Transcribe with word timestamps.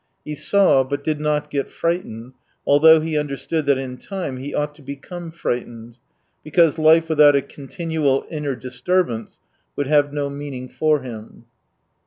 He 0.25 0.33
saw, 0.33 0.83
but 0.83 1.03
did 1.03 1.19
not 1.19 1.51
get 1.51 1.69
frightened, 1.69 2.33
although 2.65 3.01
he 3.01 3.15
understood 3.19 3.67
that 3.67 3.77
in 3.77 3.97
time 3.97 4.37
he 4.37 4.51
ought 4.51 4.73
to 4.73 4.81
become 4.81 5.29
frightened, 5.29 5.95
because 6.43 6.79
life 6.79 7.07
without 7.07 7.35
a 7.35 7.41
continual 7.43 8.25
inner 8.31 8.55
disturbance 8.55 9.37
would 9.75 9.85
have 9.85 10.11
no 10.11 10.27
meaning 10.27 10.69
for 10.69 11.01
him. 11.01 11.45